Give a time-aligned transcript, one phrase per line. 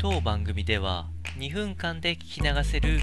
[0.00, 3.00] 当番組では2分間で聞き流せる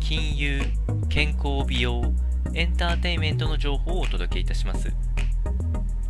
[0.00, 0.62] 金融、
[1.10, 2.14] 健康美容、
[2.54, 4.90] エンターテインメントの情報をお届けいたします。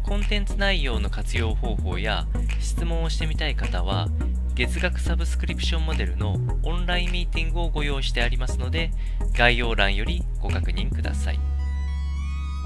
[0.04, 2.24] コンテンツ内容の活用方法や
[2.60, 4.06] 質問をしてみたい方は
[4.54, 8.92] 月額サブスクリプションモデルのオンラインミーティングをご用意してありますので
[9.36, 11.40] 概要欄よりご確認ください。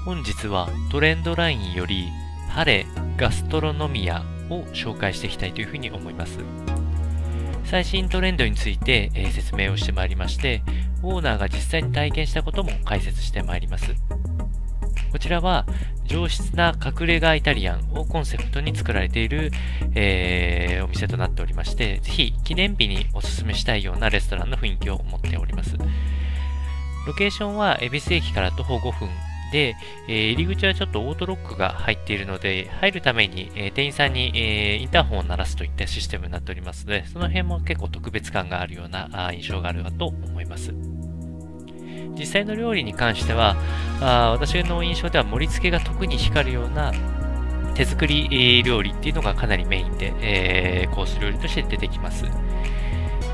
[0.05, 2.05] 本日はトレンドラインより
[2.49, 2.85] ハレ
[3.17, 4.21] ガストロノミア
[4.51, 6.37] を紹介していきたいというふうに思います。
[7.65, 10.61] 最新トレンドについて、え、説明をしてまいりまして、
[11.01, 13.93] オーナーが実際に体験したことも解説してまいります。
[15.11, 15.65] こちらは
[16.05, 19.51] 上質な隠れ家イタリアンをコンセプトに作られている、
[19.95, 25.77] えー、お店となっておりまして、ぜひ記念日におすすめしたいようなレストランの雰囲気を持っております。
[27.05, 29.09] ロケーションは恵比寿駅から徒歩5分
[29.53, 29.75] で、
[30.07, 40.73] え、入り口はちょっとオートロックが入っているので、入るために、え、店員さんに、え、インターホンを鳴らすといったシステムになっておりますので、その辺も結構特別感があるようなあ印象があるかと思います。
[42.17, 43.55] 実際の料理に関しては、
[44.01, 46.91] あ私の印象では盛り付けが特に光るような
[47.75, 52.25] 手作り料理っていうのがかなりメインで、えー、コース料理として出てきます。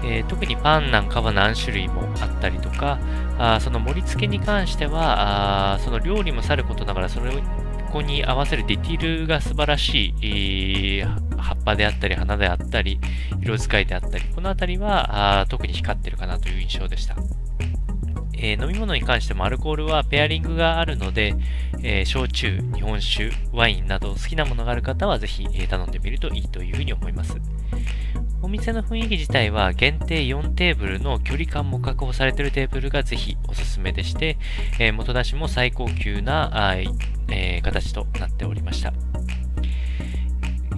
[0.04, 3.00] えー、特にパンなんかは何種類もあったりとか、
[3.40, 7.32] あその盛り付けに関してはあ、その料理もさることながら、それ
[7.90, 13.00] こに合わせるディティールが素晴らしい、えー、葉っぱであったり、花であったり、
[13.42, 17.16] 色使いであったり、このあたりはあ特に光ってるかなという印象でした。
[18.42, 21.36] えー、飲み物に関してもアルコールはペアリングがあるので、
[21.82, 27.36] えー、焼酎、日本酒、ワインなど好きなものがある方はぜひ、え、頼んでみるといいというふうに思います。
[28.42, 34.38] お店の雰囲気自体は限定4テーブルの距離感も確保されているテーブルがぜひおすすめでして、
[34.80, 38.94] えー、元出しも最高級なあ、えー、形となっておりました。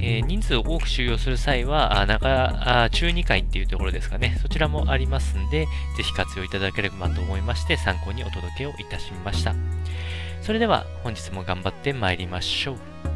[0.04, 4.38] えー、人数を多く収容する際は、中、中2階っていうところですかね。
[4.42, 9.54] そちらもありますんで、ぜひ活用いただければと思いまして、参考にお届けをいたしました。
[10.42, 13.11] それでは、本日も頑張って参りましょう。